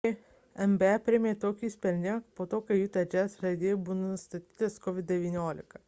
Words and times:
nba 0.71 0.93
priėmė 1.09 1.33
tokį 1.43 1.69
sprendimą 1.73 2.15
po 2.39 2.49
to 2.55 2.63
kai 2.71 2.79
utah 2.87 3.07
jazz 3.17 3.39
žaidėjui 3.45 3.79
buvo 3.87 3.99
nustatytas 4.03 4.85
covid-19 4.89 5.77